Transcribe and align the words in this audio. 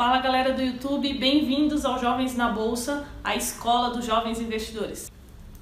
Fala 0.00 0.18
galera 0.18 0.54
do 0.54 0.62
YouTube, 0.62 1.12
bem-vindos 1.12 1.84
ao 1.84 1.98
Jovens 1.98 2.34
na 2.34 2.48
Bolsa, 2.48 3.06
a 3.22 3.36
escola 3.36 3.90
dos 3.90 4.06
jovens 4.06 4.40
investidores. 4.40 5.12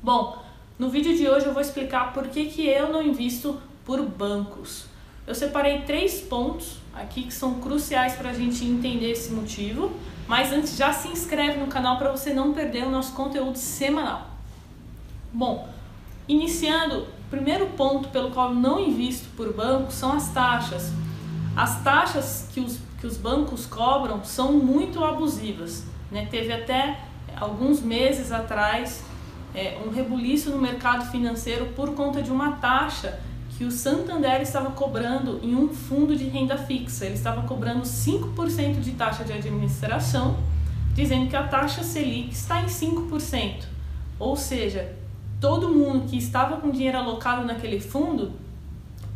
Bom, 0.00 0.40
no 0.78 0.88
vídeo 0.88 1.16
de 1.16 1.28
hoje 1.28 1.46
eu 1.46 1.52
vou 1.52 1.60
explicar 1.60 2.12
por 2.12 2.28
que, 2.28 2.44
que 2.44 2.64
eu 2.64 2.92
não 2.92 3.02
invisto 3.02 3.60
por 3.84 4.00
bancos. 4.00 4.84
Eu 5.26 5.34
separei 5.34 5.80
três 5.80 6.20
pontos 6.20 6.76
aqui 6.94 7.24
que 7.24 7.34
são 7.34 7.54
cruciais 7.54 8.14
para 8.14 8.30
a 8.30 8.32
gente 8.32 8.64
entender 8.64 9.10
esse 9.10 9.32
motivo, 9.32 9.90
mas 10.28 10.52
antes 10.52 10.76
já 10.76 10.92
se 10.92 11.08
inscreve 11.08 11.58
no 11.58 11.66
canal 11.66 11.98
para 11.98 12.12
você 12.12 12.32
não 12.32 12.54
perder 12.54 12.84
o 12.84 12.90
nosso 12.90 13.14
conteúdo 13.14 13.58
semanal. 13.58 14.28
Bom, 15.32 15.68
iniciando, 16.28 17.08
o 17.26 17.28
primeiro 17.28 17.66
ponto 17.70 18.08
pelo 18.10 18.30
qual 18.30 18.50
eu 18.50 18.54
não 18.54 18.78
invisto 18.78 19.26
por 19.36 19.52
bancos 19.52 19.94
são 19.94 20.12
as 20.12 20.32
taxas. 20.32 20.92
As 21.56 21.82
taxas 21.82 22.48
que 22.54 22.60
os 22.60 22.78
que 23.00 23.06
os 23.06 23.16
bancos 23.16 23.66
cobram 23.66 24.24
são 24.24 24.52
muito 24.52 25.04
abusivas. 25.04 25.84
Né? 26.10 26.26
Teve 26.30 26.52
até 26.52 27.00
alguns 27.36 27.80
meses 27.80 28.32
atrás 28.32 29.02
é, 29.54 29.78
um 29.84 29.90
rebuliço 29.90 30.50
no 30.50 30.58
mercado 30.58 31.10
financeiro 31.10 31.66
por 31.76 31.94
conta 31.94 32.22
de 32.22 32.30
uma 32.30 32.52
taxa 32.52 33.20
que 33.56 33.64
o 33.64 33.70
Santander 33.70 34.40
estava 34.40 34.70
cobrando 34.70 35.40
em 35.42 35.54
um 35.54 35.68
fundo 35.68 36.14
de 36.14 36.24
renda 36.28 36.56
fixa. 36.56 37.06
Ele 37.06 37.14
estava 37.14 37.42
cobrando 37.42 37.82
5% 37.82 38.80
de 38.80 38.92
taxa 38.92 39.24
de 39.24 39.32
administração, 39.32 40.36
dizendo 40.94 41.28
que 41.28 41.34
a 41.34 41.42
taxa 41.42 41.82
Selic 41.82 42.32
está 42.32 42.62
em 42.62 42.66
5%. 42.66 43.64
Ou 44.18 44.36
seja, 44.36 44.94
todo 45.40 45.68
mundo 45.68 46.08
que 46.08 46.16
estava 46.16 46.56
com 46.58 46.70
dinheiro 46.70 46.98
alocado 46.98 47.44
naquele 47.44 47.80
fundo 47.80 48.32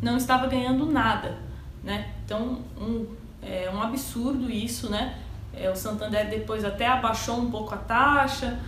não 0.01 0.17
estava 0.17 0.47
ganhando 0.47 0.85
nada. 0.85 1.37
Né? 1.81 2.09
Então, 2.25 2.59
um 2.77 3.05
é 3.45 3.71
um 3.73 3.81
absurdo 3.81 4.49
isso, 4.49 4.89
né? 4.89 5.17
É, 5.53 5.69
o 5.69 5.75
Santander 5.75 6.29
depois 6.29 6.65
até 6.65 6.87
abaixou 6.87 7.37
um 7.37 7.51
pouco 7.51 7.73
a 7.73 7.77
taxa. 7.77 8.59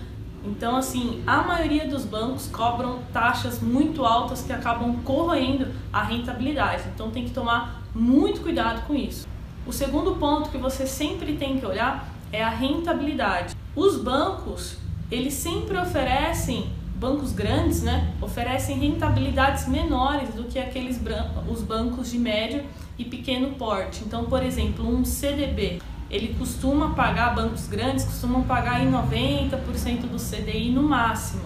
Então, 0.44 0.76
assim, 0.76 1.24
a 1.26 1.42
maioria 1.42 1.88
dos 1.88 2.06
bancos 2.06 2.48
cobram 2.48 3.00
taxas 3.12 3.60
muito 3.60 4.06
altas 4.06 4.44
que 4.44 4.54
acabam 4.54 5.02
corroendo 5.04 5.74
a 5.92 6.04
rentabilidade. 6.04 6.84
Então, 6.94 7.10
tem 7.10 7.26
que 7.26 7.32
tomar 7.32 7.82
muito 7.94 8.42
cuidado 8.42 8.86
com 8.86 8.94
isso. 8.94 9.28
O 9.66 9.74
segundo 9.74 10.16
ponto 10.16 10.52
que 10.52 10.58
você 10.58 10.86
sempre 10.86 11.36
tem 11.38 11.60
que 11.60 11.66
olhar 11.66 12.08
é 12.32 12.44
a 12.44 12.50
rentabilidade. 12.50 13.56
Os 13.76 13.98
bancos, 13.98 14.78
eles 15.10 15.34
sempre 15.34 15.78
oferecem, 15.78 16.70
bancos 16.96 17.34
grandes, 17.34 17.84
né, 17.84 18.14
oferecem 18.22 18.80
rentabilidades 18.80 19.68
menores 19.68 20.34
do 20.34 20.46
que 20.46 20.58
aqueles 20.58 21.00
os 21.48 21.62
bancos 21.62 22.12
de 22.12 22.18
médio 22.18 22.64
e 22.98 23.04
pequeno 23.04 23.56
porte. 23.56 24.04
Então, 24.06 24.26
por 24.26 24.42
exemplo, 24.42 24.88
um 24.88 25.04
CDB, 25.04 25.82
ele 26.10 26.34
costuma 26.40 26.94
pagar, 26.94 27.36
bancos 27.36 27.68
grandes 27.68 28.06
costumam 28.06 28.44
pagar 28.44 28.82
em 28.82 28.90
90% 28.90 30.08
do 30.08 30.18
CDI 30.18 30.72
no 30.72 30.84
máximo, 30.84 31.44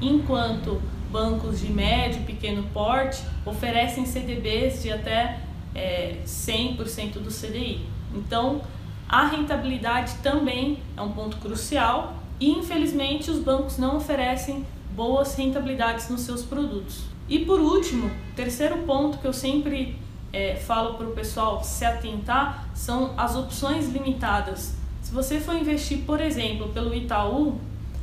enquanto 0.00 0.80
bancos 1.10 1.60
de 1.60 1.72
médio 1.72 2.20
e 2.20 2.24
pequeno 2.24 2.62
porte 2.72 3.22
oferecem 3.44 4.04
CDBs 4.04 4.82
de 4.82 4.92
até 4.92 5.40
é, 5.74 6.18
100% 6.24 7.14
do 7.14 7.30
CDI. 7.30 7.86
Então, 8.14 8.60
a 9.08 9.26
rentabilidade 9.26 10.14
também 10.22 10.78
é 10.96 11.02
um 11.02 11.10
ponto 11.10 11.38
crucial 11.38 12.14
e, 12.38 12.50
infelizmente, 12.50 13.30
os 13.30 13.38
bancos 13.38 13.76
não 13.76 13.96
oferecem 13.96 14.64
boas 14.94 15.34
rentabilidades 15.34 16.08
nos 16.08 16.22
seus 16.22 16.42
produtos. 16.42 17.04
E 17.28 17.40
por 17.44 17.60
último, 17.60 18.10
terceiro 18.34 18.78
ponto 18.78 19.18
que 19.18 19.26
eu 19.26 19.32
sempre 19.32 19.96
é, 20.32 20.56
falo 20.56 20.94
para 20.94 21.06
o 21.06 21.12
pessoal 21.12 21.62
se 21.62 21.84
atentar 21.84 22.68
são 22.74 23.14
as 23.16 23.36
opções 23.36 23.88
limitadas. 23.88 24.74
Se 25.02 25.12
você 25.12 25.40
for 25.40 25.54
investir, 25.54 26.04
por 26.04 26.20
exemplo, 26.20 26.68
pelo 26.68 26.94
Itaú, 26.94 27.58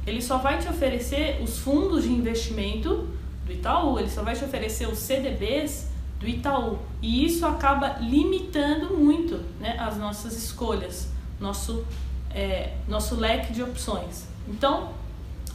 ele 0.05 0.21
só 0.21 0.37
vai 0.37 0.57
te 0.57 0.69
oferecer 0.69 1.41
os 1.41 1.59
fundos 1.59 2.03
de 2.03 2.11
investimento 2.11 3.07
do 3.45 3.51
Itaú, 3.51 3.99
ele 3.99 4.09
só 4.09 4.23
vai 4.23 4.35
te 4.35 4.43
oferecer 4.43 4.87
os 4.87 4.99
CDBs 4.99 5.89
do 6.19 6.27
Itaú. 6.27 6.79
E 7.01 7.25
isso 7.25 7.45
acaba 7.45 7.97
limitando 7.99 8.95
muito 8.97 9.43
né, 9.59 9.77
as 9.79 9.97
nossas 9.97 10.37
escolhas, 10.37 11.09
nosso, 11.39 11.85
é, 12.31 12.73
nosso 12.87 13.15
leque 13.15 13.53
de 13.53 13.61
opções. 13.61 14.27
Então, 14.47 14.93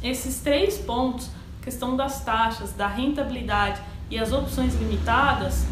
esses 0.03 0.41
três 0.41 0.79
pontos, 0.79 1.31
questão 1.63 1.97
das 1.97 2.25
taxas, 2.25 2.73
da 2.73 2.87
rentabilidade 2.87 3.81
e 4.11 4.19
as 4.19 4.33
opções 4.33 4.75
limitadas, 4.75 5.65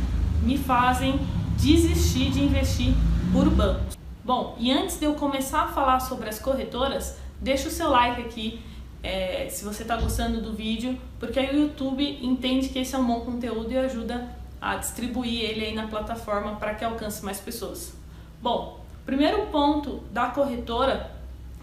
me 0.43 0.57
fazem 0.57 1.21
desistir 1.59 2.31
de 2.31 2.43
investir 2.43 2.95
por 3.33 3.51
bancos. 3.51 3.97
Bom, 4.25 4.57
e 4.59 4.71
antes 4.71 4.99
de 4.99 5.05
eu 5.05 5.15
começar 5.15 5.63
a 5.63 5.69
falar 5.69 6.01
sobre 6.01 6.29
as 6.29 6.39
corretoras, 6.39 7.19
deixa 7.41 7.69
o 7.69 7.71
seu 7.71 7.91
like 7.91 8.21
aqui 8.21 8.63
é, 9.03 9.49
se 9.51 9.65
você 9.65 9.83
está 9.83 9.97
gostando 9.97 10.41
do 10.41 10.53
vídeo, 10.53 10.99
porque 11.19 11.39
aí 11.39 11.55
o 11.55 11.63
YouTube 11.63 12.19
entende 12.23 12.69
que 12.69 12.79
esse 12.79 12.95
é 12.95 12.99
um 12.99 13.07
bom 13.07 13.21
conteúdo 13.21 13.73
e 13.73 13.79
ajuda 13.79 14.29
a 14.61 14.77
distribuir 14.77 15.43
ele 15.43 15.67
aí 15.67 15.75
na 15.75 15.87
plataforma 15.87 16.57
para 16.57 16.75
que 16.75 16.85
alcance 16.85 17.25
mais 17.25 17.41
pessoas. 17.41 17.95
Bom, 18.43 18.85
primeiro 19.07 19.47
ponto 19.47 20.03
da 20.13 20.27
corretora 20.27 21.11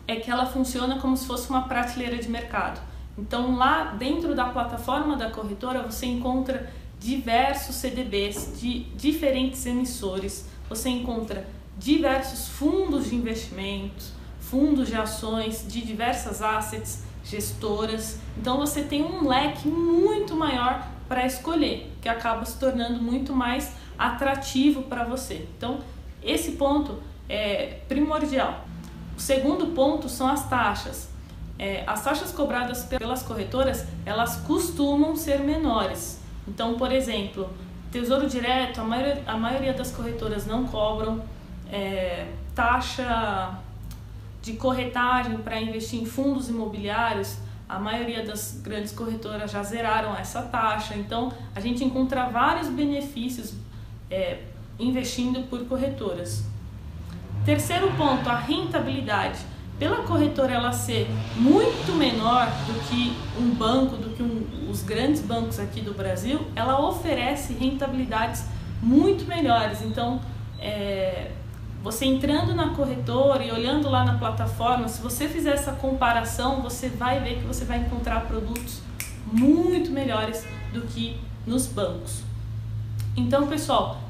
é 0.08 0.16
que 0.16 0.32
ela 0.32 0.46
funciona 0.46 1.00
como 1.00 1.18
se 1.18 1.28
fosse 1.28 1.50
uma 1.50 1.64
prateleira 1.64 2.18
de 2.18 2.30
mercado. 2.30 2.82
Então 3.18 3.56
lá 3.56 3.96
dentro 3.98 4.34
da 4.34 4.46
plataforma 4.46 5.16
da 5.16 5.30
corretora 5.30 5.82
você 5.84 6.06
encontra 6.06 6.72
diversos 7.00 7.76
CDBs 7.76 8.60
de 8.60 8.80
diferentes 8.96 9.66
emissores, 9.66 10.48
você 10.70 10.90
encontra 10.90 11.48
diversos 11.78 12.48
fundos 12.48 13.10
de 13.10 13.16
investimentos, 13.16 14.14
fundos 14.40 14.88
de 14.88 14.96
ações 14.96 15.66
de 15.68 15.82
diversas 15.82 16.42
assets, 16.42 17.04
gestoras. 17.24 18.20
Então 18.38 18.58
você 18.58 18.84
tem 18.84 19.04
um 19.04 19.28
leque 19.28 19.68
muito 19.68 20.36
maior 20.36 20.88
para 21.08 21.26
escolher, 21.26 21.92
que 22.02 22.10
acaba 22.10 22.46
se 22.46 22.58
tornando 22.60 23.02
muito 23.02 23.34
mais 23.34 23.74
atrativo 23.98 24.84
para 24.84 25.04
você. 25.04 25.48
Então, 25.58 25.80
esse 26.22 26.52
ponto 26.52 27.02
é 27.30 27.80
primordial. 27.88 28.67
O 29.18 29.20
segundo 29.20 29.74
ponto 29.74 30.08
são 30.08 30.28
as 30.28 30.48
taxas. 30.48 31.10
É, 31.58 31.84
as 31.88 32.04
taxas 32.04 32.32
cobradas 32.32 32.84
pelas 32.86 33.24
corretoras, 33.24 33.84
elas 34.06 34.36
costumam 34.42 35.16
ser 35.16 35.40
menores. 35.40 36.22
Então, 36.48 36.78
por 36.78 36.92
exemplo, 36.92 37.50
Tesouro 37.92 38.30
Direto, 38.30 38.80
a 38.80 38.84
maioria, 38.84 39.24
a 39.26 39.36
maioria 39.36 39.74
das 39.74 39.90
corretoras 39.90 40.46
não 40.46 40.68
cobram 40.68 41.24
é, 41.72 42.28
taxa 42.54 43.58
de 44.40 44.54
corretagem 44.54 45.40
para 45.40 45.60
investir 45.60 46.00
em 46.00 46.06
fundos 46.06 46.48
imobiliários. 46.48 47.38
A 47.68 47.80
maioria 47.80 48.24
das 48.24 48.62
grandes 48.64 48.92
corretoras 48.92 49.50
já 49.50 49.64
zeraram 49.64 50.16
essa 50.16 50.44
taxa. 50.44 50.96
Então, 50.96 51.34
a 51.56 51.60
gente 51.60 51.84
encontra 51.84 52.30
vários 52.30 52.68
benefícios 52.68 53.56
é, 54.12 54.44
investindo 54.78 55.42
por 55.50 55.66
corretoras. 55.66 56.46
Terceiro 57.48 57.90
ponto, 57.94 58.30
a 58.30 58.36
rentabilidade 58.36 59.40
pela 59.80 60.04
corretora 60.04 60.54
ela 60.54 60.74
ser 60.74 61.08
muito 61.38 61.96
menor 61.96 62.46
do 62.66 62.74
que 62.90 63.16
um 63.40 63.56
banco, 63.56 63.96
do 63.96 64.10
que 64.10 64.22
um, 64.22 64.70
os 64.70 64.84
grandes 64.84 65.22
bancos 65.22 65.58
aqui 65.58 65.80
do 65.80 65.94
Brasil, 65.94 66.42
ela 66.58 66.86
oferece 66.86 67.54
rentabilidades 67.54 68.44
muito 68.84 69.26
melhores. 69.26 69.82
Então, 69.82 70.20
é, 70.60 71.32
você 71.82 72.04
entrando 72.04 72.54
na 72.54 72.72
corretora 72.76 73.42
e 73.46 73.50
olhando 73.50 73.90
lá 73.90 74.04
na 74.04 74.18
plataforma, 74.18 74.90
se 74.90 75.02
você 75.02 75.30
fizer 75.30 75.54
essa 75.54 75.72
comparação, 75.72 76.62
você 76.62 76.90
vai 76.90 77.22
ver 77.22 77.38
que 77.38 77.46
você 77.46 77.64
vai 77.64 77.78
encontrar 77.78 78.28
produtos 78.28 78.82
muito 79.32 79.90
melhores 79.90 80.46
do 80.74 80.82
que 80.82 81.18
nos 81.46 81.66
bancos. 81.66 82.24
Então, 83.16 83.48
pessoal, 83.48 84.02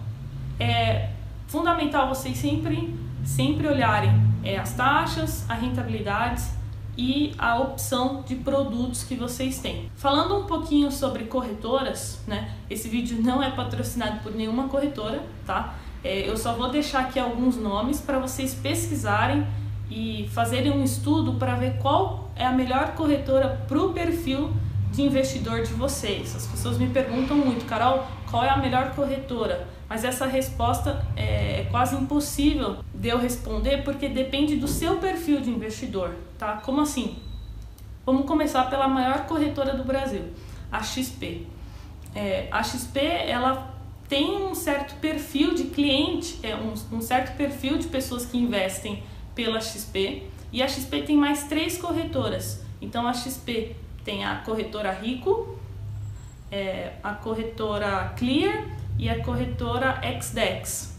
é 0.59 1.09
fundamental 1.47 2.09
vocês 2.09 2.35
sempre, 2.35 2.97
sempre 3.27 3.67
olharem 3.67 4.09
é, 4.41 4.57
as 4.57 4.73
taxas, 4.73 5.47
a 5.49 5.53
rentabilidade 5.53 6.41
e 6.97 7.35
a 7.37 7.59
opção 7.59 8.23
de 8.25 8.35
produtos 8.35 9.03
que 9.03 9.15
vocês 9.15 9.59
têm. 9.59 9.91
Falando 9.95 10.35
um 10.39 10.45
pouquinho 10.45 10.89
sobre 10.91 11.25
corretoras, 11.25 12.23
né? 12.25 12.55
Esse 12.69 12.87
vídeo 12.87 13.21
não 13.21 13.43
é 13.43 13.51
patrocinado 13.51 14.21
por 14.21 14.33
nenhuma 14.33 14.69
corretora, 14.69 15.21
tá? 15.45 15.75
É, 16.03 16.27
eu 16.27 16.37
só 16.37 16.53
vou 16.53 16.69
deixar 16.69 17.01
aqui 17.01 17.19
alguns 17.19 17.57
nomes 17.57 17.99
para 17.99 18.17
vocês 18.17 18.55
pesquisarem 18.55 19.45
e 19.91 20.27
fazerem 20.31 20.71
um 20.71 20.83
estudo 20.83 21.33
para 21.33 21.55
ver 21.55 21.77
qual 21.79 22.31
é 22.35 22.45
a 22.45 22.51
melhor 22.51 22.93
corretora 22.95 23.63
para 23.67 23.79
o 23.79 23.93
perfil 23.93 24.51
de 24.91 25.01
investidor 25.01 25.63
de 25.63 25.73
vocês. 25.73 26.35
As 26.35 26.47
pessoas 26.47 26.77
me 26.77 26.87
perguntam 26.87 27.37
muito, 27.37 27.65
Carol, 27.65 28.07
qual 28.29 28.43
é 28.43 28.49
a 28.49 28.57
melhor 28.57 28.95
corretora? 28.95 29.67
Mas 29.89 30.03
essa 30.03 30.25
resposta 30.25 31.05
é, 31.15 31.61
é 31.61 31.67
quase 31.71 31.95
impossível 31.95 32.77
de 32.93 33.07
eu 33.07 33.17
responder 33.17 33.83
porque 33.83 34.09
depende 34.09 34.55
do 34.57 34.67
seu 34.67 34.97
perfil 34.97 35.39
de 35.39 35.49
investidor, 35.49 36.15
tá? 36.37 36.57
Como 36.57 36.81
assim? 36.81 37.17
Vamos 38.05 38.25
começar 38.25 38.69
pela 38.69 38.87
maior 38.87 39.25
corretora 39.25 39.75
do 39.75 39.83
Brasil, 39.83 40.23
a 40.71 40.83
XP. 40.83 41.47
É, 42.13 42.47
a 42.51 42.63
XP 42.63 42.99
ela 42.99 43.73
tem 44.09 44.37
um 44.37 44.55
certo 44.55 44.95
perfil 44.95 45.53
de 45.53 45.65
cliente, 45.65 46.39
é 46.43 46.55
um, 46.55 46.73
um 46.91 47.01
certo 47.01 47.35
perfil 47.35 47.77
de 47.77 47.87
pessoas 47.87 48.25
que 48.25 48.37
investem 48.37 49.03
pela 49.35 49.59
XP 49.59 50.23
e 50.51 50.61
a 50.63 50.67
XP 50.67 51.03
tem 51.03 51.17
mais 51.17 51.43
três 51.43 51.77
corretoras. 51.77 52.63
Então 52.81 53.07
a 53.07 53.13
XP 53.13 53.75
tem 54.03 54.25
a 54.25 54.37
corretora 54.37 54.91
Rico, 54.91 55.57
é, 56.49 56.93
a 57.03 57.13
corretora 57.13 58.13
Clear 58.17 58.76
e 58.97 59.09
a 59.09 59.23
corretora 59.23 60.01
XDEX. 60.19 60.97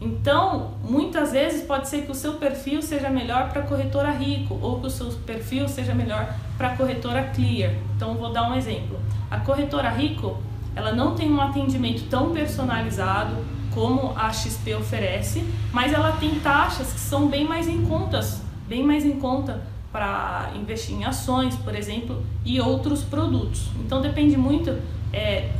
Então, 0.00 0.72
muitas 0.82 1.30
vezes 1.30 1.62
pode 1.62 1.88
ser 1.88 2.02
que 2.02 2.10
o 2.10 2.14
seu 2.14 2.34
perfil 2.34 2.82
seja 2.82 3.08
melhor 3.08 3.50
para 3.50 3.62
a 3.62 3.66
corretora 3.66 4.10
Rico 4.10 4.58
ou 4.60 4.80
que 4.80 4.88
o 4.88 4.90
seu 4.90 5.06
perfil 5.12 5.68
seja 5.68 5.94
melhor 5.94 6.34
para 6.58 6.68
a 6.68 6.76
corretora 6.76 7.22
Clear. 7.34 7.72
Então, 7.94 8.14
vou 8.14 8.32
dar 8.32 8.50
um 8.50 8.54
exemplo. 8.56 8.98
A 9.30 9.38
corretora 9.38 9.88
Rico, 9.90 10.42
ela 10.74 10.92
não 10.92 11.14
tem 11.14 11.30
um 11.30 11.40
atendimento 11.40 12.08
tão 12.10 12.32
personalizado 12.32 13.36
como 13.72 14.12
a 14.16 14.32
XP 14.32 14.74
oferece, 14.74 15.44
mas 15.72 15.92
ela 15.92 16.12
tem 16.12 16.40
taxas 16.40 16.92
que 16.92 17.00
são 17.00 17.28
bem 17.28 17.46
mais 17.46 17.68
em 17.68 17.84
contas, 17.86 18.42
bem 18.68 18.82
mais 18.82 19.04
em 19.06 19.18
conta 19.18 19.62
para 19.92 20.50
investir 20.56 20.96
em 20.96 21.04
ações, 21.04 21.54
por 21.56 21.74
exemplo, 21.74 22.24
e 22.44 22.60
outros 22.60 23.02
produtos. 23.02 23.68
Então 23.84 24.00
depende 24.00 24.36
muito 24.36 24.76
é, 25.12 25.50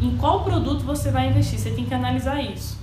em 0.00 0.16
qual 0.16 0.44
produto 0.44 0.84
você 0.84 1.10
vai 1.10 1.28
investir, 1.28 1.58
você 1.58 1.70
tem 1.70 1.84
que 1.84 1.94
analisar 1.94 2.40
isso. 2.40 2.78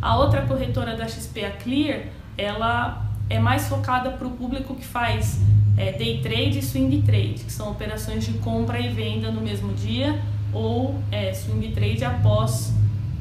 A 0.00 0.16
outra 0.16 0.42
corretora 0.42 0.96
da 0.96 1.06
XP, 1.06 1.44
a 1.44 1.50
Clear, 1.52 2.06
ela 2.36 3.06
é 3.30 3.38
mais 3.38 3.68
focada 3.68 4.10
para 4.10 4.26
o 4.26 4.32
público 4.32 4.74
que 4.74 4.84
faz 4.84 5.40
é, 5.76 5.92
day 5.92 6.20
trade 6.20 6.58
e 6.58 6.62
swing 6.62 7.02
trade, 7.02 7.44
que 7.44 7.52
são 7.52 7.70
operações 7.70 8.24
de 8.24 8.32
compra 8.34 8.80
e 8.80 8.88
venda 8.88 9.30
no 9.30 9.40
mesmo 9.40 9.72
dia 9.74 10.20
ou 10.52 11.00
é, 11.10 11.32
swing 11.32 11.70
trade 11.72 12.04
após 12.04 12.72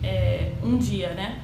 é, 0.04 0.52
um 0.64 0.78
dia, 0.78 1.14
né? 1.14 1.40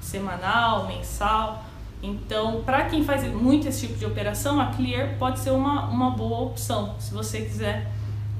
Semanal, 0.00 0.86
mensal. 0.86 1.64
Então, 2.02 2.62
para 2.64 2.84
quem 2.86 3.04
faz 3.04 3.24
muito 3.32 3.68
esse 3.68 3.86
tipo 3.86 3.98
de 3.98 4.04
operação, 4.04 4.60
a 4.60 4.66
Clear 4.66 5.16
pode 5.18 5.38
ser 5.38 5.50
uma, 5.50 5.86
uma 5.88 6.10
boa 6.10 6.40
opção, 6.40 6.96
se 6.98 7.14
você 7.14 7.42
quiser 7.42 7.90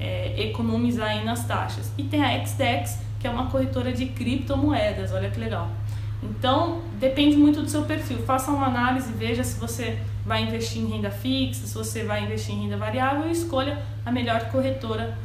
é, 0.03 0.33
economizar 0.37 1.11
aí 1.11 1.23
nas 1.23 1.47
taxas. 1.47 1.91
E 1.97 2.03
tem 2.03 2.21
a 2.21 2.45
XDEX, 2.45 2.99
que 3.19 3.25
é 3.25 3.29
uma 3.29 3.47
corretora 3.49 3.93
de 3.93 4.07
criptomoedas, 4.07 5.13
olha 5.13 5.29
que 5.29 5.39
legal. 5.39 5.69
Então, 6.21 6.81
depende 6.99 7.37
muito 7.37 7.61
do 7.61 7.69
seu 7.69 7.83
perfil. 7.83 8.17
Faça 8.19 8.51
uma 8.51 8.67
análise, 8.67 9.13
veja 9.13 9.43
se 9.43 9.57
você 9.59 9.97
vai 10.25 10.43
investir 10.43 10.81
em 10.81 10.87
renda 10.87 11.09
fixa, 11.09 11.65
se 11.65 11.73
você 11.73 12.03
vai 12.03 12.23
investir 12.23 12.53
em 12.53 12.63
renda 12.63 12.77
variável 12.77 13.27
e 13.27 13.31
escolha 13.31 13.81
a 14.05 14.11
melhor 14.11 14.49
corretora 14.51 15.17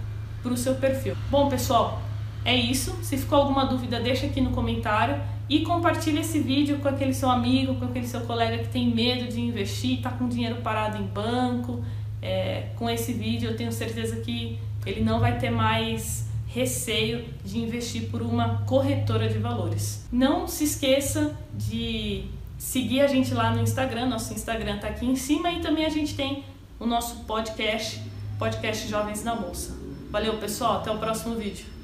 para 0.43 0.53
o 0.53 0.57
seu 0.57 0.77
perfil. 0.77 1.17
Bom, 1.29 1.49
pessoal, 1.49 2.01
é 2.45 2.55
isso. 2.55 2.97
Se 3.03 3.17
ficou 3.17 3.39
alguma 3.39 3.67
dúvida, 3.67 4.01
deixa 4.01 4.27
aqui 4.27 4.41
no 4.41 4.51
comentário 4.51 5.21
e 5.49 5.61
compartilhe 5.61 6.21
esse 6.21 6.39
vídeo 6.41 6.79
com 6.79 6.89
aquele 6.89 7.15
seu 7.15 7.31
amigo, 7.31 7.75
com 7.77 7.87
aquele 7.87 8.07
seu 8.07 8.21
colega 8.21 8.59
que 8.59 8.69
tem 8.69 8.93
medo 8.95 9.29
de 9.29 9.41
investir, 9.41 9.99
está 9.99 10.11
com 10.11 10.29
dinheiro 10.29 10.57
parado 10.57 10.99
em 10.99 11.07
banco. 11.07 11.83
É, 12.21 12.71
com 12.77 12.91
esse 12.91 13.13
vídeo, 13.13 13.51
eu 13.51 13.57
tenho 13.57 13.71
certeza 13.71 14.17
que 14.17 14.59
ele 14.87 15.01
não 15.03 15.21
vai 15.21 15.39
ter 15.39 15.51
mais 15.51 16.27
receio 16.47 17.25
de 17.45 17.59
investir 17.59 18.09
por 18.11 18.23
uma 18.23 18.63
corretora 18.67 19.29
de 19.29 19.39
valores. 19.39 20.07
Não 20.11 20.49
se 20.49 20.65
esqueça 20.65 21.37
de 21.55 22.25
seguir 22.59 23.01
a 23.01 23.07
gente 23.07 23.33
lá 23.35 23.51
no 23.55 23.63
Instagram, 23.63 24.07
nosso 24.07 24.33
Instagram 24.33 24.77
está 24.77 24.89
aqui 24.89 25.07
em 25.07 25.17
cima 25.17 25.51
e 25.53 25.61
também 25.61 25.85
a 25.85 25.91
gente 25.91 26.15
tem 26.15 26.45
o 26.81 26.87
nosso 26.87 27.25
podcast, 27.25 28.03
podcast 28.39 28.89
Jovens 28.89 29.23
na 29.23 29.35
Bolsa. 29.35 29.77
Valeu, 30.11 30.39
pessoal, 30.39 30.79
até 30.79 30.91
o 30.91 30.99
próximo 30.99 31.35
vídeo. 31.37 31.78